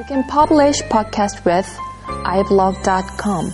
You 0.00 0.06
can 0.06 0.24
publish 0.24 0.80
podcast 0.88 1.44
with 1.44 1.68
iblog.com. 2.24 3.52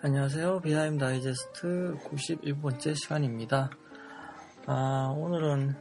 안녕하세요. 0.00 0.60
비하임 0.60 0.98
다이제스트 0.98 1.96
91번째 2.04 2.94
시간입니다. 2.94 3.68
아, 4.66 5.12
오늘은 5.16 5.74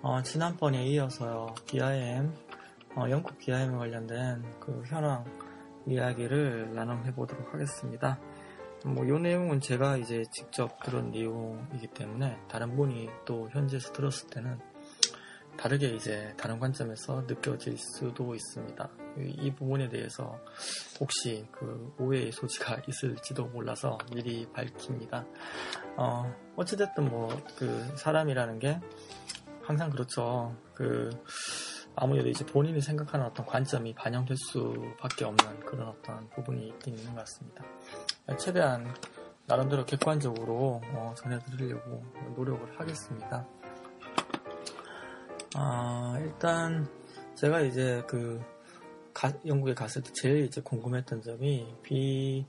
어, 0.00 0.22
지난번에 0.22 0.86
이어서요. 0.86 1.54
BIM, 1.66 2.32
어, 2.96 3.04
영국 3.10 3.36
BIM 3.36 3.76
관련된 3.76 4.42
그 4.58 4.82
현황 4.86 5.26
이야기를 5.88 6.74
나눔해 6.74 7.14
보도록 7.14 7.52
하겠습니다. 7.52 8.20
뭐, 8.84 9.04
이 9.04 9.10
내용은 9.20 9.60
제가 9.60 9.96
이제 9.96 10.22
직접 10.30 10.80
들은 10.84 11.10
내용이기 11.10 11.88
때문에 11.88 12.38
다른 12.48 12.76
분이 12.76 13.08
또 13.24 13.48
현지에서 13.50 13.92
들었을 13.92 14.28
때는 14.30 14.58
다르게 15.56 15.88
이제 15.88 16.32
다른 16.36 16.60
관점에서 16.60 17.24
느껴질 17.26 17.76
수도 17.76 18.32
있습니다. 18.32 18.88
이 19.18 19.52
부분에 19.52 19.88
대해서 19.88 20.38
혹시 21.00 21.44
그 21.50 21.92
오해의 21.98 22.30
소지가 22.30 22.82
있을지도 22.86 23.46
몰라서 23.46 23.98
미리 24.14 24.46
밝힙니다. 24.52 25.26
어, 25.96 26.32
어찌됐든 26.54 27.08
뭐 27.08 27.28
그 27.56 27.96
사람이라는 27.96 28.60
게 28.60 28.80
항상 29.62 29.90
그렇죠. 29.90 30.56
그 30.74 31.10
아무래도 32.00 32.28
이제 32.28 32.46
본인이 32.46 32.80
생각하는 32.80 33.26
어떤 33.26 33.44
관점이 33.44 33.92
반영될 33.92 34.36
수밖에 34.36 35.24
없는 35.24 35.60
그런 35.60 35.88
어떤 35.88 36.28
부분이 36.30 36.68
있긴 36.68 36.96
있는 36.96 37.12
것 37.12 37.20
같습니다. 37.20 37.64
최대한 38.38 38.94
나름대로 39.46 39.84
객관적으로 39.84 40.80
어, 40.92 41.12
전해드리려고 41.16 42.04
노력을 42.36 42.78
하겠습니다. 42.78 43.44
아, 45.56 46.16
일단 46.20 46.86
제가 47.34 47.62
이제 47.62 48.04
그 48.06 48.40
가, 49.12 49.32
영국에 49.44 49.74
갔을 49.74 50.00
때 50.00 50.12
제일 50.12 50.44
이제 50.44 50.60
궁금했던 50.60 51.22
점이 51.22 51.74
B 51.82 52.46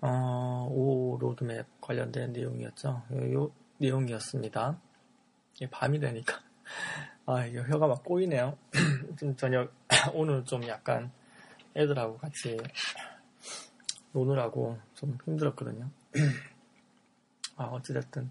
어, 0.00 0.66
오 0.72 1.18
로드맵 1.20 1.80
관련된 1.80 2.32
내용이었죠. 2.32 3.02
요, 3.12 3.32
요 3.32 3.50
내용이었습니다. 3.76 4.80
밤이 5.70 6.00
되니까 6.00 6.40
아 7.30 7.44
이거 7.44 7.60
혀가 7.60 7.86
막 7.86 8.02
꼬이네요. 8.04 8.56
좀 9.20 9.36
저녁 9.36 9.70
오늘 10.14 10.46
좀 10.46 10.66
약간 10.66 11.12
애들하고 11.76 12.16
같이 12.16 12.56
노느라고 14.12 14.78
좀 14.94 15.18
힘들었거든요. 15.26 15.90
아 17.58 17.64
어찌됐든 17.64 18.30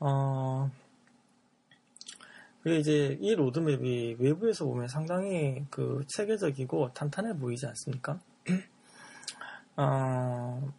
어 0.00 0.70
그리고 2.62 2.80
이제 2.80 3.16
이 3.18 3.34
로드맵이 3.34 4.16
외부에서 4.18 4.66
보면 4.66 4.88
상당히 4.88 5.64
그 5.70 6.04
체계적이고 6.06 6.92
탄탄해 6.92 7.38
보이지 7.38 7.64
않습니까? 7.64 8.20
어, 9.78 10.70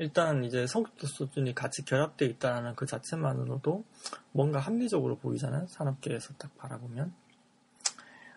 일단 0.00 0.44
이제 0.44 0.66
성숙도 0.66 1.06
수준이 1.06 1.54
같이 1.54 1.84
결합되어 1.84 2.26
있다는 2.26 2.74
그 2.74 2.86
자체만으로도 2.86 3.84
뭔가 4.32 4.58
합리적으로 4.58 5.18
보이잖아요. 5.18 5.66
산업계에서 5.66 6.32
딱 6.38 6.56
바라보면. 6.56 7.12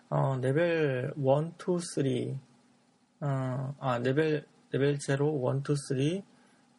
어, 0.09 0.37
레벨 0.41 1.13
1, 1.15 1.23
2, 1.23 2.39
3, 3.21 3.29
어, 3.29 3.75
아, 3.79 3.97
레벨, 3.99 4.45
레벨 4.71 4.97
0, 5.07 5.17
1, 5.17 5.63
2, 5.69 6.23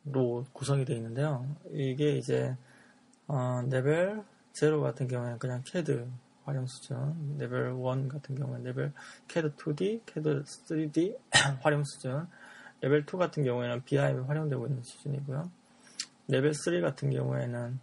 3로 0.04 0.44
구성이 0.52 0.84
되어 0.84 0.96
있는데요. 0.96 1.48
이게 1.72 2.18
이제, 2.18 2.54
어, 3.26 3.62
레벨 3.70 4.22
제로 4.52 4.82
같은 4.82 5.08
경우에는 5.08 5.38
그냥 5.38 5.62
CAD 5.64 6.04
활용 6.44 6.66
수준, 6.66 7.38
레벨 7.38 7.72
1 7.72 8.08
같은 8.08 8.34
경우는 8.34 8.62
레벨 8.64 8.92
CAD 9.28 9.48
2D, 9.56 10.02
CAD 10.04 10.42
3D 10.44 11.16
활용 11.62 11.82
수준, 11.84 12.28
레벨 12.84 13.06
2 13.06 13.16
같은 13.16 13.44
경우에는 13.44 13.82
BIM이 13.84 14.26
활용되고 14.26 14.66
있는 14.66 14.82
수준이고요. 14.82 15.50
레벨 16.28 16.52
3 16.52 16.82
같은 16.82 17.10
경우에는 17.10 17.80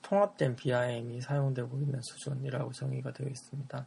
통합된 0.00 0.56
BIM이 0.56 1.20
사용되고 1.20 1.76
있는 1.76 2.00
수준이라고 2.00 2.72
정의가 2.72 3.12
되어 3.12 3.28
있습니다. 3.28 3.86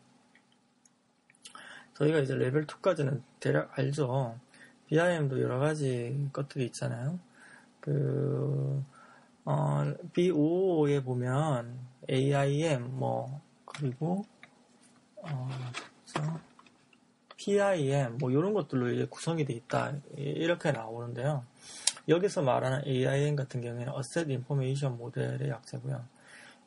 저희가 1.95 2.19
이제 2.19 2.35
레벨 2.35 2.67
2까지는 2.67 3.23
대략 3.39 3.71
알죠. 3.79 4.37
BIM도 4.85 5.41
여러 5.41 5.57
가지 5.57 6.29
것들이 6.31 6.65
있잖아요. 6.65 7.19
그, 7.79 8.83
어, 9.43 9.93
B5에 10.13 11.03
보면 11.03 11.79
AIM 12.07 12.99
뭐 12.99 13.41
그리고 13.65 14.25
어, 15.15 15.49
PIM 17.41 18.19
뭐 18.19 18.29
이런 18.29 18.53
것들로 18.53 18.91
이제 18.91 19.07
구성이 19.09 19.45
돼 19.45 19.53
있다 19.53 19.93
이렇게 20.15 20.71
나오는데요. 20.71 21.43
여기서 22.07 22.43
말하는 22.43 22.85
AIM 22.85 23.35
같은 23.35 23.61
경우에는 23.61 23.93
Asset 23.97 24.31
Information 24.31 24.97
모델의 24.99 25.49
약자고요. 25.49 26.05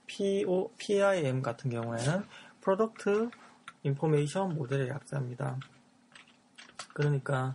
PO, 0.07 0.73
PIM 0.77 1.43
같은 1.43 1.71
경우에는 1.71 2.25
Product 2.61 3.29
Information 3.85 4.57
모델의 4.57 4.89
약자입니다. 4.89 5.59
그러니까 6.93 7.55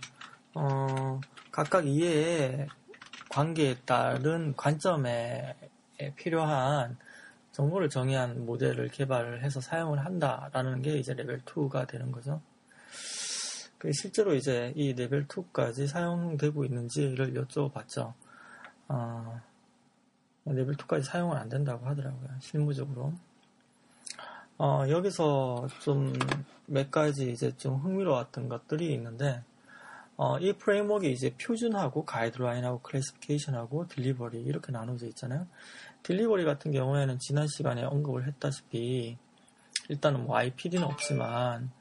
어, 0.54 1.20
각각 1.52 1.88
이해의 1.88 2.68
관계에 3.30 3.76
따른 3.86 4.56
관점에 4.56 5.56
필요한 6.16 6.98
정보를 7.52 7.90
정의한 7.90 8.46
모델을 8.46 8.88
개발을 8.88 9.44
해서 9.44 9.60
사용을 9.60 10.06
한다라는 10.06 10.82
게 10.82 10.94
이제 10.94 11.14
레벨 11.14 11.40
2가 11.42 11.86
되는 11.86 12.12
거죠. 12.12 12.42
그 13.80 13.92
실제로 13.92 14.36
이제 14.36 14.72
이 14.76 14.94
레벨 14.94 15.28
2까지 15.28 15.88
사용되고 15.88 16.66
있는지를 16.66 17.34
여쭤봤죠. 17.34 18.14
어, 18.90 19.42
레벨 20.46 20.76
2까지 20.76 21.04
사용은 21.04 21.36
안 21.38 21.50
된다고 21.50 21.88
하더라고요. 21.88 22.30
실무적으로. 22.40 23.14
어, 24.60 24.86
여기서 24.88 25.68
좀 25.82 26.14
몇 26.70 26.92
가지 26.92 27.32
이제 27.32 27.52
좀 27.58 27.78
흥미로웠던 27.78 28.48
것들이 28.48 28.94
있는데, 28.94 29.44
어, 30.18 30.38
이 30.38 30.54
framework가 30.54 31.10
이제 31.10 31.34
표준하고 31.42 32.06
가이드라인하고 32.06 32.82
classification하고 32.82 33.88
delivery 33.88 34.42
이렇게 34.42 34.72
나눠져 34.72 35.08
있잖아요. 35.08 35.48
delivery 36.04 36.46
같은 36.46 36.72
경우에는 36.72 37.18
지난 37.20 37.48
시간에 37.48 37.84
언급을 37.84 38.28
했다시피 38.28 39.18
일단은 39.90 40.26
뭐 40.26 40.38
IPD는 40.38 40.86
없지만 40.86 41.72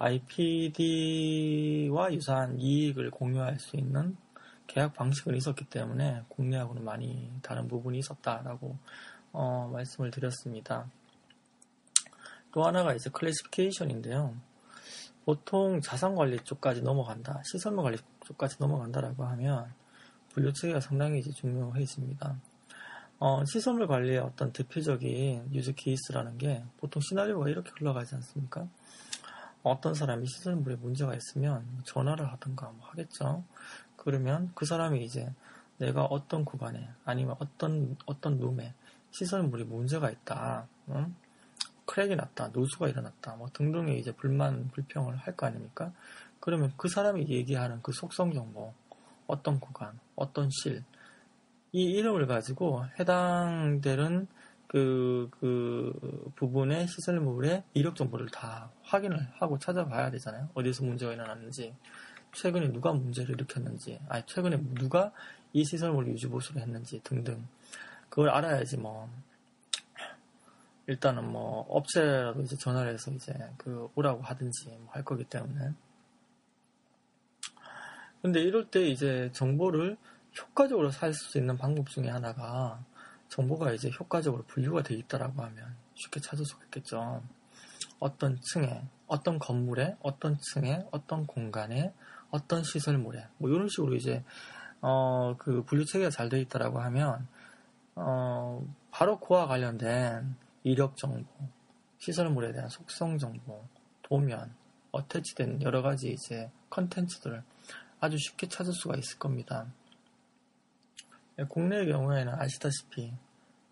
IPD와 0.00 1.92
유사한 2.14 2.58
이익을 2.58 3.10
공유할 3.10 3.58
수 3.58 3.76
있는 3.76 4.16
계약 4.66 4.94
방식은 4.94 5.36
있었기 5.36 5.66
때문에 5.66 6.22
국내하고는 6.28 6.82
많이 6.84 7.30
다른 7.42 7.68
부분이 7.68 7.98
있었다라고 7.98 8.78
어, 9.32 9.70
말씀을 9.72 10.10
드렸습니다. 10.10 10.90
또 12.50 12.64
하나가 12.64 12.94
이제 12.94 13.10
classification인데요. 13.10 14.34
보통 15.26 15.82
자산 15.82 16.14
관리 16.14 16.38
쪽까지 16.40 16.80
넘어간다, 16.80 17.42
시설물 17.44 17.84
관리 17.84 17.98
쪽까지 18.24 18.56
넘어간다라고 18.58 19.24
하면 19.24 19.70
분류 20.30 20.50
체계가 20.54 20.80
상당히 20.80 21.18
이제 21.18 21.30
중요해집니다. 21.30 22.36
어, 23.18 23.44
시설물 23.44 23.86
관리의 23.86 24.18
어떤 24.20 24.50
대표적인 24.50 25.50
유즈 25.52 25.74
케이스라는 25.74 26.38
게 26.38 26.64
보통 26.78 27.02
시나리오가 27.02 27.50
이렇게 27.50 27.70
흘러가지 27.76 28.14
않습니까? 28.14 28.66
어떤 29.62 29.94
사람이 29.94 30.26
시설물에 30.26 30.76
문제가 30.76 31.14
있으면 31.14 31.66
전화를 31.84 32.30
하든가 32.32 32.70
뭐 32.70 32.86
하겠죠. 32.88 33.44
그러면 33.96 34.50
그 34.54 34.64
사람이 34.64 35.04
이제 35.04 35.32
내가 35.78 36.04
어떤 36.04 36.44
구간에 36.44 36.88
아니면 37.04 37.36
어떤 37.38 37.96
어떤 38.06 38.38
룸에 38.38 38.74
시설물이 39.10 39.64
문제가 39.64 40.10
있다, 40.10 40.66
응? 40.90 41.14
크랙이 41.86 42.14
났다, 42.16 42.48
노수가 42.48 42.88
일어났다, 42.88 43.36
뭐 43.36 43.48
등등의 43.52 43.98
이제 43.98 44.12
불만 44.12 44.68
불평을 44.68 45.16
할 45.16 45.36
거 45.36 45.46
아닙니까? 45.46 45.92
그러면 46.38 46.72
그 46.76 46.88
사람이 46.88 47.28
얘기하는 47.28 47.80
그 47.82 47.92
속성 47.92 48.32
정보, 48.32 48.72
어떤 49.26 49.58
구간, 49.60 49.98
어떤 50.16 50.48
실, 50.50 50.84
이 51.72 51.84
이름을 51.84 52.26
가지고 52.26 52.84
해당되는 52.98 54.26
그, 54.70 55.28
그 55.40 56.30
부분의 56.36 56.86
시설물의 56.86 57.64
이력 57.74 57.96
정보를 57.96 58.28
다 58.28 58.70
확인을 58.84 59.18
하고 59.40 59.58
찾아봐야 59.58 60.12
되잖아요. 60.12 60.48
어디서 60.54 60.84
문제가 60.84 61.12
일어났는지, 61.12 61.74
최근에 62.34 62.68
누가 62.70 62.92
문제를 62.92 63.34
일으켰는지, 63.34 63.98
아니, 64.08 64.24
최근에 64.26 64.58
누가 64.74 65.10
이 65.52 65.64
시설물을 65.64 66.12
유지보수를 66.12 66.62
했는지 66.62 67.00
등등. 67.02 67.44
그걸 68.08 68.28
알아야지 68.30 68.76
뭐, 68.76 69.10
일단은 70.86 71.24
뭐, 71.32 71.66
업체라도 71.68 72.42
이제 72.42 72.56
전화를 72.56 72.92
해서 72.92 73.10
이제 73.10 73.34
그 73.56 73.88
오라고 73.96 74.22
하든지 74.22 74.68
뭐 74.68 74.88
할 74.92 75.04
거기 75.04 75.24
때문에. 75.24 75.72
근데 78.22 78.40
이럴 78.40 78.70
때 78.70 78.86
이제 78.86 79.30
정보를 79.32 79.96
효과적으로 80.38 80.90
살 80.92 81.12
수 81.12 81.38
있는 81.38 81.56
방법 81.58 81.88
중에 81.88 82.08
하나가 82.08 82.84
정보가 83.30 83.72
이제 83.72 83.90
효과적으로 83.98 84.44
분류가 84.44 84.82
되어 84.82 84.98
있다라고 84.98 85.42
하면 85.42 85.76
쉽게 85.94 86.20
찾을 86.20 86.44
수가 86.44 86.64
있겠죠. 86.64 87.22
어떤 87.98 88.40
층에, 88.40 88.82
어떤 89.06 89.38
건물에, 89.38 89.96
어떤 90.00 90.38
층에, 90.38 90.84
어떤 90.90 91.26
공간에, 91.26 91.92
어떤 92.30 92.62
시설물에, 92.62 93.26
뭐 93.38 93.50
이런 93.50 93.68
식으로 93.68 93.94
이제 93.94 94.22
어, 94.82 95.36
그 95.38 95.62
분류 95.64 95.84
체계가 95.84 96.10
잘 96.10 96.28
되어 96.28 96.40
있다라고 96.40 96.80
하면 96.80 97.26
어, 97.94 98.66
바로 98.90 99.18
그와 99.20 99.46
관련된 99.46 100.34
이력 100.62 100.96
정보, 100.96 101.26
시설물에 101.98 102.52
대한 102.52 102.68
속성 102.68 103.18
정보, 103.18 103.64
도면, 104.02 104.54
어태치된 104.92 105.62
여러 105.62 105.82
가지 105.82 106.12
이제 106.12 106.50
컨텐츠들을 106.70 107.42
아주 108.00 108.16
쉽게 108.18 108.48
찾을 108.48 108.72
수가 108.72 108.96
있을 108.96 109.18
겁니다. 109.18 109.66
예, 111.40 111.44
국내의 111.44 111.86
경우에는 111.90 112.34
아시다시피 112.34 113.12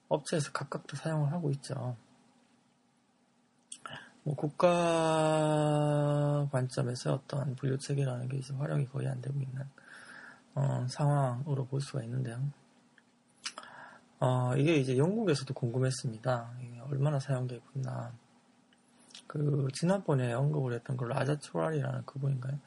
업체에서 0.09 0.53
각각 0.53 0.87
다 0.87 0.97
사용을 0.97 1.31
하고 1.33 1.51
있죠. 1.51 1.97
뭐 4.23 4.35
국가 4.35 4.69
관점에서 6.51 7.15
어떤 7.15 7.55
분류 7.57 7.79
체계라는 7.79 8.29
게 8.29 8.39
이제 8.39 8.55
활용이 8.55 8.87
거의 8.87 9.07
안 9.09 9.21
되고 9.21 9.39
있는 9.39 9.65
어, 10.55 10.87
상황으로 10.89 11.67
볼 11.67 11.81
수가 11.81 12.03
있는데요. 12.05 12.41
어, 14.21 14.57
이게 14.57 14.77
이제 14.77 14.97
영국에서도 14.97 15.53
궁금했습니다. 15.55 16.51
얼마나 16.91 17.21
사용되고 17.21 17.63
있나. 17.75 18.13
그, 19.27 19.69
지난번에 19.75 20.33
언급을 20.33 20.73
했던 20.73 20.97
걸로 20.97 21.15
아자초랄이라는 21.15 22.07
그분인가요? 22.07 22.59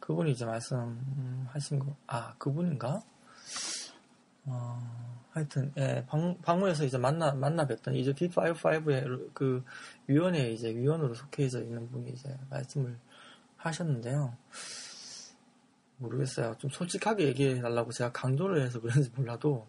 그분이 0.00 0.32
이제 0.32 0.44
말씀하신 0.44 1.78
거, 1.78 1.94
아, 2.08 2.34
그분인가? 2.38 3.02
어, 4.48 4.80
하여튼, 5.32 5.72
예, 5.76 6.04
방, 6.08 6.36
방문해서 6.42 6.84
이제 6.84 6.98
만나, 6.98 7.32
만나 7.32 7.66
뵀던, 7.66 7.94
이제 7.96 8.12
B55의 8.12 9.30
그 9.34 9.64
위원회에 10.06 10.52
이제 10.52 10.74
위원으로 10.74 11.14
속해져 11.14 11.62
있는 11.62 11.90
분이 11.90 12.10
이제 12.10 12.36
말씀을 12.50 12.98
하셨는데요. 13.56 14.36
모르겠어요. 15.98 16.54
좀 16.58 16.70
솔직하게 16.70 17.26
얘기해 17.28 17.60
달라고 17.60 17.92
제가 17.92 18.12
강조를 18.12 18.62
해서 18.62 18.80
그런지 18.80 19.10
몰라도 19.16 19.66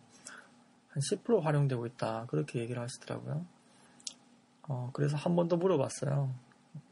한 0.89 1.01
10% 1.01 1.41
활용되고 1.41 1.85
있다. 1.87 2.25
그렇게 2.27 2.59
얘기를 2.59 2.81
하시더라고요. 2.81 3.45
어, 4.63 4.89
그래서 4.93 5.17
한 5.17 5.35
번 5.35 5.47
더 5.47 5.57
물어봤어요. 5.57 6.33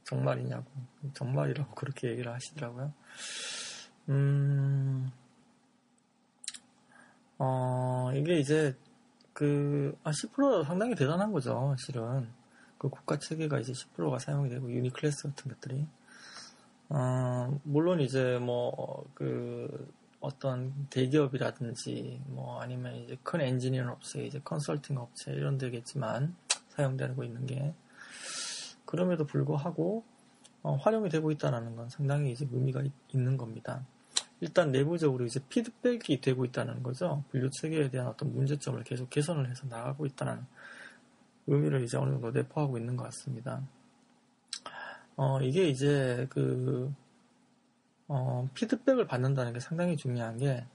정말이냐고. 0.04 0.66
정말이라고 1.13 1.74
그렇게 1.75 2.10
얘기를 2.10 2.31
하시더라고요. 2.33 2.94
음, 4.10 5.12
어, 7.39 8.12
이게 8.16 8.39
이제 8.39 8.75
그, 9.34 9.95
아, 10.04 10.12
10%가 10.12 10.63
상당히 10.63 10.95
대단한 10.95 11.31
거죠, 11.31 11.75
실은. 11.78 12.28
그 12.78 12.89
국가 12.89 13.19
체계가 13.19 13.60
이제 13.60 13.72
10%가 13.72 14.18
사용이 14.18 14.50
되고, 14.50 14.72
유니클래스 14.72 15.30
같은 15.30 15.51
것들이. 15.51 15.86
어, 16.89 17.60
물론 17.63 18.00
이제 18.01 18.39
뭐, 18.39 19.06
그, 19.13 19.92
어떤 20.19 20.88
대기업이라든지, 20.89 22.22
뭐, 22.28 22.60
아니면 22.62 22.95
이제 22.95 23.18
큰 23.22 23.42
엔지니어 23.42 23.92
업체, 23.92 24.24
이제 24.25 24.42
컨설팅 24.44 24.98
업체, 24.98 25.31
이런 25.31 25.60
데겠지만, 25.60 26.36
사용되고 26.69 27.24
있는 27.24 27.45
게. 27.45 27.75
그럼에도 28.86 29.25
불구하고, 29.25 30.04
어, 30.63 30.75
활용이 30.78 31.10
되고 31.10 31.30
있다는 31.30 31.75
건 31.75 31.90
상당히 31.90 32.31
이제 32.31 32.48
의미가 32.51 32.81
있, 32.81 32.92
있는 33.13 33.38
겁니다. 33.38 33.86
일단 34.39 34.72
내부적으로 34.72 35.25
이제 35.25 35.39
피드백이 35.50 36.22
되고 36.22 36.45
있다는 36.45 36.84
거죠. 36.84 37.24
분류 37.31 37.50
체계에 37.50 37.89
대한 37.89 38.07
어떤 38.07 38.34
문제점을 38.34 38.84
계속 38.84 39.10
개선을 39.10 39.50
해서 39.50 39.66
나가고 39.68 40.06
있다는 40.06 40.45
의미를 41.48 41.84
이제 41.84 41.98
어느 41.98 42.12
정도 42.12 42.31
내포하고 42.31 42.78
있는 42.78 42.95
것 42.98 43.04
같습니다. 43.06 43.62
어, 45.16 45.42
이게 45.42 45.68
이제 45.69 46.28
그, 46.30 46.94
어, 48.07 48.48
피드백을 48.54 49.07
받는다는 49.07 49.54
게 49.54 49.60
상당히 49.60 49.98
중요한 49.98 50.38
게, 50.38 50.66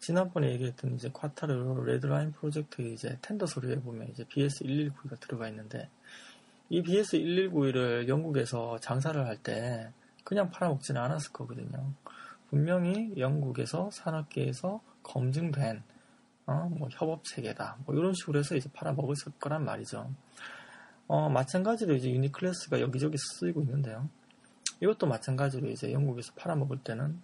지난번에 0.00 0.50
얘기했던 0.52 0.94
이제 0.96 1.08
쿼타르 1.12 1.84
레드라인 1.84 2.32
프로젝트의 2.32 2.94
이제 2.94 3.18
텐더 3.22 3.46
서류에 3.46 3.76
보면 3.80 4.08
이제 4.08 4.24
BS119가 4.24 5.20
들어가 5.20 5.48
있는데, 5.48 5.88
이 6.70 6.82
BS119를 6.82 8.08
영국에서 8.08 8.78
장사를 8.80 9.24
할 9.26 9.36
때 9.38 9.92
그냥 10.24 10.50
팔아먹지는 10.50 11.00
않았을 11.00 11.32
거거든요. 11.32 11.92
분명히 12.54 13.12
영국에서 13.18 13.90
산업계에서 13.90 14.80
검증된 15.02 15.82
어, 16.46 16.68
뭐 16.70 16.88
협업 16.92 17.24
체계다. 17.24 17.78
뭐 17.84 17.96
이런 17.96 18.14
식으로 18.14 18.38
해서 18.38 18.54
이제 18.54 18.70
팔아먹을 18.72 19.16
거란 19.40 19.64
말이죠. 19.64 20.08
어, 21.08 21.28
마찬가지로 21.30 21.94
이제 21.94 22.08
유니클래스가 22.12 22.80
여기저기 22.80 23.16
쓰이고 23.18 23.60
있는데요. 23.62 24.08
이것도 24.80 25.08
마찬가지로 25.08 25.68
이제 25.68 25.92
영국에서 25.92 26.32
팔아먹을 26.36 26.78
때는 26.84 27.20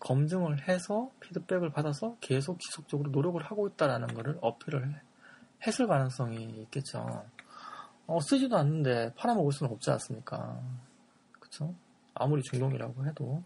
검증을 0.00 0.68
해서 0.68 1.10
피드백을 1.20 1.70
받아서 1.70 2.18
계속 2.20 2.60
지속적으로 2.60 3.10
노력을 3.10 3.42
하고 3.42 3.66
있다라는 3.68 4.08
것을 4.08 4.36
어필을 4.42 5.00
했을 5.66 5.86
가능성이 5.86 6.44
있겠죠. 6.64 7.24
어, 8.06 8.20
쓰지도 8.20 8.58
않는데 8.58 9.14
팔아먹을 9.16 9.50
수는 9.50 9.72
없지 9.72 9.90
않습니까? 9.92 10.60
그쵸? 11.40 11.74
아무리 12.12 12.42
중동이라고 12.42 13.06
해도. 13.06 13.42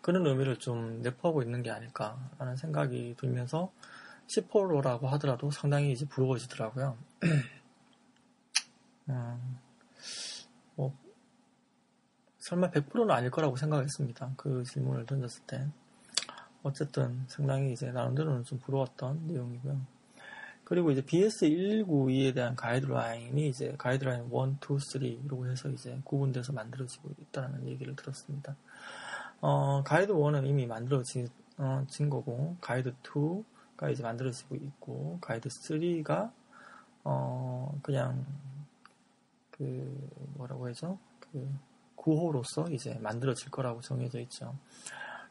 그런 0.00 0.26
의미를 0.26 0.56
좀 0.56 1.02
내포하고 1.02 1.42
있는 1.42 1.62
게 1.62 1.70
아닐까라는 1.70 2.56
생각이 2.56 3.16
들면서 3.18 3.72
10%라고 4.28 5.08
하더라도 5.08 5.50
상당히 5.50 5.92
이제 5.92 6.06
부러워지더라고요. 6.06 6.96
음, 9.10 9.58
뭐, 10.76 10.96
설마 12.38 12.70
100%는 12.70 13.10
아닐 13.10 13.30
거라고 13.30 13.56
생각했습니다. 13.56 14.34
그 14.36 14.62
질문을 14.64 15.06
던졌을 15.06 15.42
때. 15.46 15.66
어쨌든 16.62 17.24
상당히 17.26 17.72
이제 17.72 17.90
나름대로는 17.90 18.44
좀 18.44 18.58
부러웠던 18.58 19.26
내용이고요. 19.26 19.80
그리고 20.64 20.92
이제 20.92 21.00
BS119에 21.02 22.32
대한 22.34 22.54
가이드라인이 22.54 23.48
이제 23.48 23.74
가이드라인 23.76 24.26
1, 24.26 24.30
2, 24.30 24.30
3로 24.30 25.50
해서 25.50 25.68
이제 25.70 25.98
구분돼서 26.04 26.52
만들어지고 26.52 27.10
있다는 27.18 27.66
얘기를 27.66 27.96
들었습니다. 27.96 28.54
어, 29.40 29.82
가이드 29.82 30.12
1은 30.12 30.46
이미 30.46 30.66
만들어진 30.66 31.28
어, 31.56 31.84
거고, 32.10 32.56
가이드 32.60 32.94
2가 33.02 33.90
이제 33.90 34.02
만들어지고 34.02 34.56
있고, 34.56 35.18
가이드 35.20 35.48
3가, 35.48 36.30
어, 37.04 37.78
그냥, 37.82 38.26
그, 39.50 40.10
뭐라고 40.34 40.68
해죠? 40.68 40.98
그, 41.20 41.50
구호로서 41.96 42.70
이제 42.70 42.98
만들어질 42.98 43.50
거라고 43.50 43.80
정해져 43.82 44.20
있죠. 44.20 44.56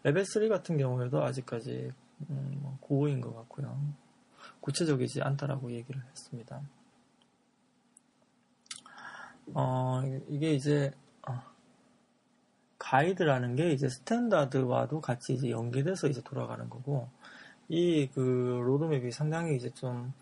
레벨 0.03 0.25
3 0.25 0.47
같은 0.49 0.77
경우에도 0.77 1.23
아직까지, 1.23 1.91
음, 2.29 2.59
뭐 2.61 2.77
구호인 2.81 3.21
것 3.21 3.35
같고요. 3.35 3.79
구체적이지 4.61 5.21
않다라고 5.21 5.71
얘기를 5.71 6.01
했습니다. 6.11 6.61
어, 9.53 10.01
이게 10.27 10.53
이제, 10.53 10.91
어, 11.27 11.41
가이드라는 12.89 13.55
게 13.55 13.71
이제 13.71 13.87
스탠다드와도 13.89 15.01
같이 15.01 15.33
이제 15.33 15.51
연계돼서 15.51 16.07
이제 16.07 16.21
돌아가는 16.21 16.69
거고, 16.69 17.09
이 17.69 18.07
그 18.13 18.61
로드맵이 18.65 19.11
상당히 19.11 19.55
이제 19.55 19.69
좀, 19.71 20.13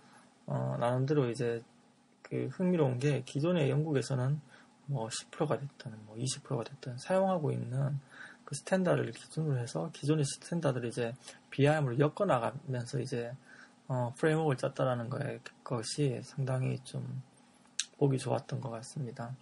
어, 0.47 0.75
나름대로 0.79 1.29
이제 1.29 1.63
그 2.21 2.47
흥미로운 2.51 2.99
게 2.99 3.23
기존의 3.25 3.69
영국에서는 3.69 4.41
뭐 4.87 5.07
10%가 5.09 5.59
됐든 5.59 5.93
뭐 6.05 6.15
20%가 6.17 6.63
됐든 6.63 6.97
사용하고 6.97 7.51
있는 7.51 7.99
그 8.45 8.55
standard를 8.55 9.11
기준으로 9.11 9.57
해서 9.59 9.89
기존의 9.93 10.25
standard를 10.25 10.89
이제 10.89 11.13
BIM으로 11.51 11.99
엮어 11.99 12.25
나가면서 12.25 12.99
이제 12.99 13.33
어, 13.87 14.13
framework를 14.17 14.57
짰다라는 14.57 15.09
거에 15.09 15.39
것이 15.63 16.21
상당히 16.23 16.79
좀 16.83 17.21
보기 17.97 18.17
좋았던 18.17 18.61
것 18.61 18.69
같습니다. 18.69 19.35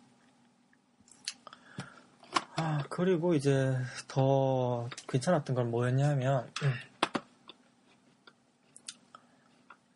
아, 2.57 2.81
그리고 2.89 3.33
이제 3.33 3.75
더 4.07 4.88
괜찮았던 5.09 5.55
건 5.55 5.71
뭐였냐면, 5.71 6.50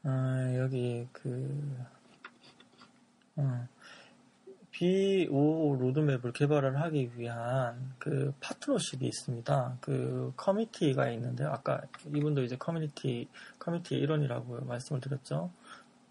아, 0.03 0.53
여기 0.57 1.07
그, 1.13 1.77
어, 3.37 3.67
B5 4.73 5.79
로드맵을 5.79 6.33
개발을 6.33 6.81
하기 6.81 7.11
위한 7.15 7.93
그 7.97 8.33
파트너십이 8.41 9.07
있습니다. 9.07 9.77
그 9.79 10.33
committee가 10.35 11.09
있는데요. 11.11 11.49
아까 11.51 11.81
이분도 12.13 12.43
이제 12.43 12.57
커뮤니티, 12.57 13.29
커뮤니티의 13.59 14.01
일원이라고 14.01 14.65
말씀을 14.65 14.99
드렸죠. 14.99 15.49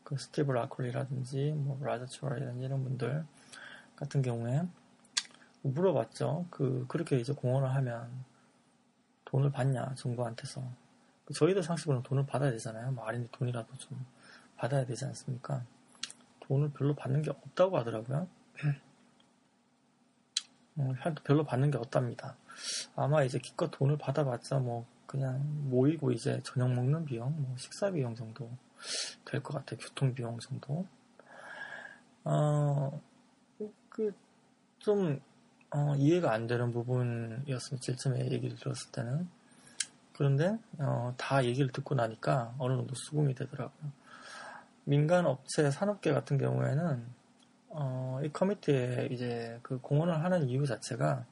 그 0.03 0.17
스티브 0.17 0.53
라콜리라든지, 0.53 1.53
뭐, 1.57 1.79
라자 1.83 2.07
초라이라든지 2.07 2.65
이런 2.65 2.83
분들 2.85 3.25
같은 3.97 4.23
경우에 4.23 4.63
물어봤죠. 5.63 6.47
그, 6.51 6.87
그렇게 6.89 7.19
이제 7.19 7.33
공헌을 7.33 7.75
하면 7.75 8.25
돈을 9.25 9.51
받냐 9.53 9.95
정부한테서 9.97 10.63
저희들 11.35 11.63
상식으로는 11.63 12.03
돈을 12.05 12.27
받아야 12.27 12.51
되잖아요. 12.53 12.93
뭐 12.93 13.07
아린데 13.07 13.29
돈이라도 13.33 13.77
좀 13.79 14.05
받아야 14.57 14.85
되지 14.87 15.05
않습니까? 15.07 15.65
돈을 16.41 16.71
별로 16.73 16.95
받는 16.95 17.23
게 17.23 17.31
없다고 17.31 17.79
하더라고요. 17.79 18.27
어, 20.77 20.95
별로 21.25 21.45
받는 21.45 21.71
게 21.71 21.79
없답니다. 21.79 22.37
아마 22.97 23.23
이제 23.25 23.39
기껏 23.39 23.71
돈을 23.71 23.99
받아봤자 23.99 24.59
뭐 24.61 24.87
그냥 25.07 25.41
모이고 25.71 26.13
이제 26.13 26.41
저녁 26.45 26.73
먹는 26.73 27.05
비용, 27.05 27.35
뭐 27.43 27.57
식사 27.59 27.91
비용 27.91 28.15
정도 28.15 28.49
될 29.25 29.43
것 29.43 29.55
같아요. 29.55 29.79
교통 29.81 30.15
비용 30.15 30.39
정도. 30.39 30.87
어, 32.25 33.01
그, 33.89 34.13
좀, 34.79 35.21
어, 35.71 35.95
이해가 35.97 36.33
안 36.33 36.47
되는 36.47 36.73
부분이었습니다. 36.73 37.85
제일 37.85 37.99
처음에 37.99 38.31
얘기를 38.31 38.57
들었을 38.57 38.91
때는. 38.91 39.29
그런데, 40.15 40.59
어, 40.79 41.15
다 41.17 41.45
얘기를 41.45 41.71
듣고 41.71 41.95
나니까 41.95 42.55
어느 42.59 42.75
정도 42.75 42.95
수긍이 42.95 43.35
되더라고요. 43.35 43.93
민간 44.85 45.27
업체, 45.27 45.71
산업계 45.71 46.13
같은 46.13 46.39
경우에는, 46.39 47.05
어, 47.71 48.21
이 48.25 48.33
커미티에 48.33 49.09
이제 49.11 49.59
그 49.63 49.79
공헌을 49.81 50.25
하는 50.25 50.49
이유 50.49 50.67
자체가 50.67 51.25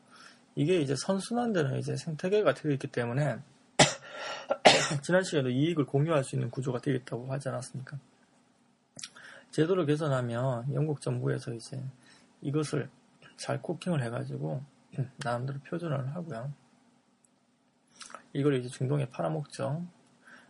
이게 0.55 0.81
이제 0.81 0.95
선순환되는 0.97 1.79
이제 1.79 1.97
생태계가 1.97 2.55
되어 2.55 2.73
있기 2.73 2.89
때문에 2.89 3.39
지난 5.03 5.23
시간에도 5.23 5.51
이익을 5.51 5.87
공유할 5.87 6.25
수 6.25 6.37
있는 6.37 6.51
구조가 6.51 6.81
되겠다고 6.81 7.31
하지 7.33 7.49
않았습니까? 7.49 7.99
제도를 9.51 9.87
개선하면 9.87 10.75
영국 10.75 11.01
정부에서 11.01 11.53
이제 11.55 11.83
이것을 12.43 12.89
잘 13.37 13.61
코킹을 13.63 14.03
해가지고 14.03 14.63
나름대로 15.25 15.59
표준화를 15.61 16.15
하고요. 16.15 16.53
이걸 18.33 18.55
이제 18.55 18.69
중동에 18.69 19.09
팔아먹죠. 19.09 19.85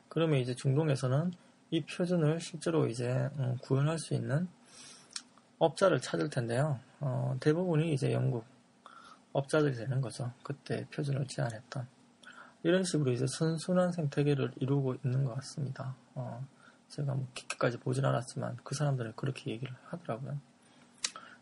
그러면 0.08 0.40
이제 0.40 0.54
중동에서는 0.54 1.32
이 1.70 1.84
표준을 1.84 2.40
실제로 2.40 2.86
이제 2.86 3.28
음, 3.38 3.58
구현할 3.62 3.98
수 3.98 4.14
있는 4.14 4.48
업자를 5.58 6.00
찾을 6.00 6.30
텐데요. 6.30 6.80
어, 7.00 7.36
대부분이 7.40 7.92
이제 7.92 8.12
영국 8.12 8.44
업자들이 9.32 9.74
되는 9.74 10.00
거죠. 10.00 10.32
그때 10.42 10.86
표준을 10.94 11.26
제안했던. 11.26 11.86
이런 12.62 12.84
식으로 12.84 13.12
이제 13.12 13.26
선순환 13.26 13.92
생태계를 13.92 14.52
이루고 14.56 14.96
있는 15.04 15.24
것 15.24 15.34
같습니다. 15.36 15.94
어, 16.14 16.44
제가 16.88 17.14
뭐 17.14 17.26
깊게까지 17.34 17.78
보진 17.78 18.04
않았지만 18.04 18.58
그 18.64 18.74
사람들은 18.74 19.12
그렇게 19.16 19.50
얘기를 19.50 19.74
하더라고요. 19.86 20.38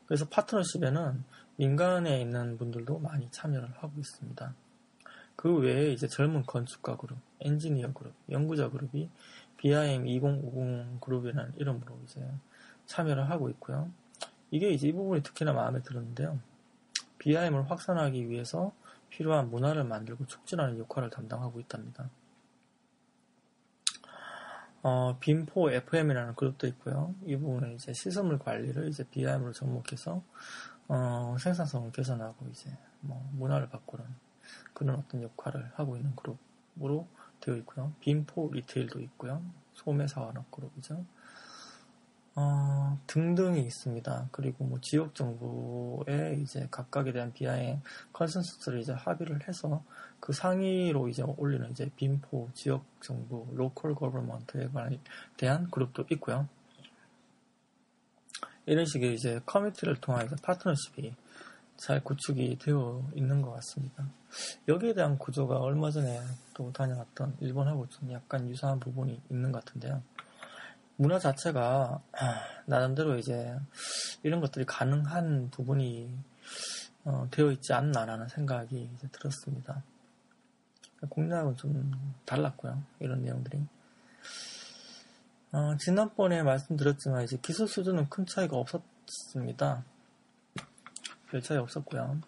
그래서 0.06 0.28
파트너십에는 0.28 1.24
민간에 1.56 2.20
있는 2.20 2.58
분들도 2.58 2.98
많이 2.98 3.28
참여를 3.30 3.70
하고 3.78 3.92
있습니다. 3.98 4.54
그 5.36 5.56
외에 5.56 5.92
이제 5.92 6.06
젊은 6.06 6.44
건축가 6.44 6.96
그룹, 6.96 7.18
엔지니어 7.40 7.92
그룹, 7.92 8.12
연구자 8.30 8.70
그룹이 8.70 9.10
BIM 9.56 10.06
2050 10.06 11.00
그룹이라는 11.00 11.54
이름으로 11.56 11.98
이제 12.04 12.20
참여를 12.86 13.30
하고 13.30 13.48
있고요. 13.50 13.90
이게 14.50 14.70
이제 14.70 14.88
이 14.88 14.92
부분이 14.92 15.22
특히나 15.22 15.52
마음에 15.52 15.82
들었는데요. 15.82 16.38
BIM을 17.18 17.70
확산하기 17.70 18.28
위해서 18.28 18.72
필요한 19.08 19.50
문화를 19.50 19.84
만들고 19.84 20.26
촉진하는 20.26 20.78
역할을 20.78 21.10
담당하고 21.10 21.60
있답니다. 21.60 22.10
어, 24.86 25.16
빔포 25.18 25.70
FM이라는 25.70 26.34
그룹도 26.34 26.66
있고요. 26.66 27.14
이 27.24 27.34
부분은 27.36 27.74
이제 27.76 27.94
시설물 27.94 28.38
관리를 28.38 28.88
이제 28.88 29.02
BIM으로 29.02 29.52
접목해서 29.52 30.22
어, 30.88 31.36
생산성을 31.40 31.90
개선하고 31.90 32.46
이제 32.48 32.70
뭐 33.00 33.26
문화를 33.32 33.70
바꾸는 33.70 34.04
그런 34.74 34.96
어떤 34.96 35.22
역할을 35.22 35.72
하고 35.76 35.96
있는 35.96 36.14
그룹으로 36.14 37.08
되어 37.40 37.56
있고요. 37.56 37.94
BIM4 38.00 38.50
Retail도 38.52 39.00
있고요. 39.00 39.42
소매산업 39.72 40.50
그룹이죠. 40.50 41.02
어, 42.36 42.98
등등이 43.06 43.60
있습니다. 43.60 44.28
그리고 44.32 44.64
뭐 44.64 44.80
지역 44.80 45.14
정부에 45.14 46.36
이제 46.42 46.66
각각에 46.70 47.12
대한 47.12 47.32
비하행 47.32 47.80
consensus를 48.12 48.80
이제 48.80 48.92
합의를 48.92 49.46
해서 49.46 49.84
그 50.18 50.32
상위로 50.32 51.08
이제 51.08 51.22
올리는 51.22 51.70
이제 51.70 51.88
BIM4 51.96 52.48
지역 52.54 52.84
정부 53.00 53.46
local 53.52 53.94
government에 53.94 54.68
대한 55.36 55.70
그룹도 55.70 56.06
있고요. 56.12 56.48
이런 58.66 58.86
식의 58.86 59.14
이제 59.14 59.40
커뮤니티를 59.46 59.96
통한 60.00 60.26
이제 60.26 60.34
파트너십이 60.42 61.14
잘 61.76 62.02
구축이 62.02 62.58
되어 62.58 63.02
있는 63.14 63.42
것 63.42 63.52
같습니다. 63.52 64.08
여기에 64.66 64.94
대한 64.94 65.18
구조가 65.18 65.58
얼마 65.58 65.90
전에 65.90 66.20
또 66.54 66.72
다녀왔던 66.72 67.36
일본하고 67.40 67.88
좀 67.88 68.10
약간 68.12 68.48
유사한 68.48 68.80
부분이 68.80 69.20
있는 69.30 69.52
것 69.52 69.64
같은데요. 69.64 70.02
문화 70.96 71.18
자체가 71.18 72.00
나름대로 72.66 73.18
이제 73.18 73.56
이런 74.22 74.40
것들이 74.40 74.64
가능한 74.64 75.50
부분이 75.50 76.10
어, 77.04 77.28
되어 77.30 77.50
있지 77.50 77.72
않나라는 77.72 78.28
생각이 78.28 78.90
들었습니다. 79.12 79.82
공략은 81.08 81.56
좀 81.56 81.92
달랐고요. 82.24 82.82
이런 83.00 83.22
내용들이. 83.22 83.62
어, 85.52 85.76
지난번에 85.76 86.42
말씀드렸지만 86.42 87.24
이제 87.24 87.38
기술 87.42 87.68
수준은 87.68 88.08
큰 88.08 88.24
차이가 88.26 88.56
없었습니다. 88.56 89.84
별 91.30 91.42
차이 91.42 91.58
없었고요. 91.58 92.20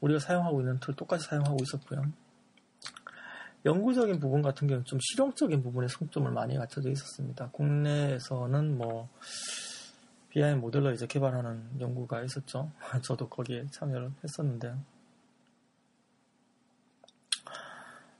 우리가 0.00 0.20
사용하고 0.20 0.60
있는 0.60 0.78
툴 0.80 0.94
똑같이 0.96 1.26
사용하고 1.26 1.58
있었고요. 1.62 2.02
연구적인 3.68 4.18
부분 4.18 4.40
같은 4.40 4.66
경우는 4.66 4.86
좀 4.86 4.98
실용적인 4.98 5.62
부분에 5.62 5.88
송점을 5.88 6.30
많이 6.32 6.56
갖춰져 6.56 6.88
있었습니다. 6.88 7.50
국내에서는 7.50 8.78
뭐 8.78 9.10
BIM 10.30 10.60
모델러 10.60 10.90
이제 10.92 11.06
개발하는 11.06 11.78
연구가 11.78 12.22
있었죠. 12.22 12.72
저도 13.02 13.28
거기에 13.28 13.66
참여를 13.70 14.10
했었는데요. 14.24 14.78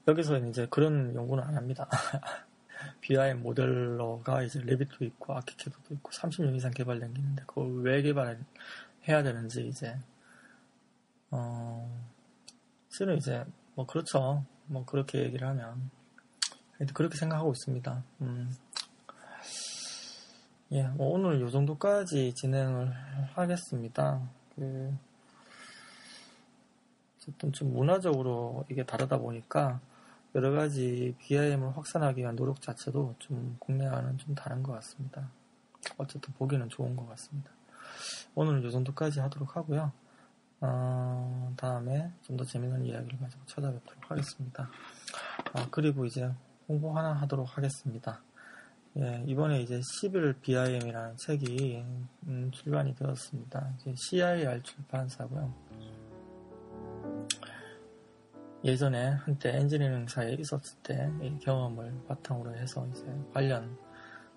여기서 0.06 0.38
이제 0.40 0.66
그런 0.68 1.14
연구는 1.14 1.42
안 1.42 1.56
합니다. 1.56 1.88
BIM 3.00 3.42
모델러가 3.42 4.42
이제 4.42 4.60
레빗도 4.60 5.02
있고 5.06 5.34
아키캐드도 5.34 5.94
있고 5.94 6.10
30년 6.10 6.56
이상 6.56 6.72
개발된 6.72 7.14
게 7.14 7.20
있는데 7.20 7.42
그걸 7.46 7.80
왜 7.80 8.02
개발을 8.02 8.38
해야 9.08 9.22
되는지 9.22 9.66
이제 9.66 9.96
어 11.30 11.90
실은 12.90 13.16
이제 13.16 13.46
뭐 13.74 13.86
그렇죠. 13.86 14.44
뭐 14.68 14.84
그렇게 14.84 15.18
얘기를 15.24 15.46
하면 15.48 15.90
그렇게 16.94 17.16
생각하고 17.18 17.52
있습니다. 17.52 18.02
음. 18.20 18.56
예, 20.70 20.82
뭐 20.88 21.08
오늘 21.08 21.40
요 21.40 21.50
정도까지 21.50 22.34
진행을 22.34 22.92
하겠습니다. 23.34 24.20
그 24.54 24.94
어쨌든 27.16 27.52
좀 27.52 27.72
문화적으로 27.72 28.64
이게 28.70 28.84
다르다 28.84 29.18
보니까 29.18 29.80
여러 30.34 30.50
가지 30.50 31.14
BIM을 31.20 31.76
확산하기 31.76 32.20
위한 32.20 32.36
노력 32.36 32.60
자체도 32.60 33.14
좀 33.18 33.56
국내와는 33.60 34.18
좀 34.18 34.34
다른 34.34 34.62
것 34.62 34.72
같습니다. 34.72 35.30
어쨌든 35.96 36.34
보기는 36.34 36.68
좋은 36.68 36.96
것 36.96 37.08
같습니다. 37.08 37.50
오늘은 38.34 38.62
요 38.62 38.70
정도까지 38.70 39.20
하도록 39.20 39.56
하고요. 39.56 39.90
어, 40.60 41.52
다음에 41.56 42.10
좀 42.22 42.36
더 42.36 42.44
재미있는 42.44 42.84
이야기를 42.84 43.18
가지고 43.18 43.44
찾아뵙도록 43.46 44.10
하겠습니다. 44.10 44.68
아, 45.52 45.66
그리고 45.70 46.04
이제 46.04 46.30
홍보 46.68 46.96
하나 46.96 47.12
하도록 47.14 47.56
하겠습니다. 47.56 48.20
예, 48.96 49.22
이번에 49.26 49.60
이제 49.60 49.80
11 50.02 50.34
BIM이라는 50.40 51.16
책이 51.16 51.84
음, 52.26 52.50
출간이 52.52 52.94
되었습니다. 52.96 53.74
CIR 53.94 54.62
출판사고요. 54.62 55.54
예전에 58.64 59.10
한때 59.10 59.50
엔지니어링 59.56 60.08
사에 60.08 60.32
있었을 60.34 60.76
때 60.82 61.08
경험을 61.42 62.02
바탕으로 62.08 62.56
해서 62.56 62.84
이제 62.88 63.04
관련 63.32 63.78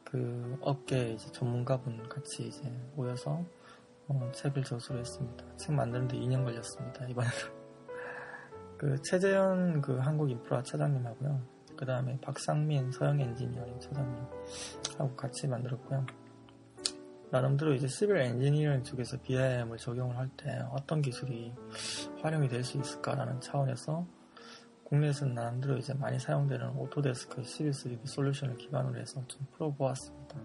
그 0.03 0.57
업계 0.61 1.13
이제 1.13 1.31
전문가분 1.31 2.07
같이 2.07 2.47
이제 2.47 2.61
모여서 2.95 3.43
어, 4.11 4.31
책을 4.33 4.63
저술을 4.63 4.99
했습니다. 4.99 5.45
책 5.57 5.73
만드는데 5.73 6.17
2년 6.17 6.43
걸렸습니다. 6.43 7.05
이번에는. 7.07 7.35
그 8.77 9.01
최재현 9.03 9.81
그 9.81 9.97
한국 9.97 10.29
인프라 10.29 10.61
차장님하고요. 10.63 11.41
그 11.77 11.85
다음에 11.85 12.19
박상민 12.21 12.91
서영 12.91 13.19
엔지니어링 13.19 13.79
차장님 13.79 14.23
하고 14.97 15.15
같이 15.15 15.47
만들었고요. 15.47 16.05
나름대로 17.31 17.73
이제 17.73 17.87
civil 17.87 18.17
engineering 18.17 18.83
쪽에서 18.83 19.17
BIM을 19.21 19.77
적용을 19.77 20.17
할 20.17 20.29
때 20.35 20.61
어떤 20.71 21.01
기술이 21.01 21.53
활용이 22.21 22.49
될 22.49 22.63
수 22.63 22.77
있을까라는 22.77 23.39
차원에서 23.39 24.05
국내에서는 24.83 25.33
나름대로 25.33 25.77
이제 25.77 25.93
많이 25.93 26.19
사용되는 26.19 26.71
Autodesk 26.75 27.43
Civil 27.43 27.71
3D 27.71 28.05
솔루션을 28.05 28.57
기반으로 28.57 28.99
해서 28.99 29.23
좀 29.27 29.47
풀어보았습니다. 29.53 30.35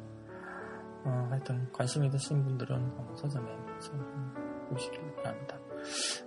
어, 1.07 1.29
하여튼 1.31 1.71
관심 1.73 2.05
있으신 2.05 2.45
분들은 2.45 3.17
서점에 3.17 3.47
보시길 4.69 5.15
바랍니다. 5.17 5.57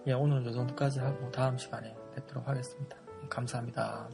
예, 0.07 0.13
오늘 0.13 0.45
이 0.47 0.53
정도까지 0.53 0.99
하고 0.99 1.29
다음 1.31 1.57
시간에 1.57 1.93
뵙도록 2.15 2.47
하겠습니다. 2.47 2.97
감사합니다. 3.29 4.09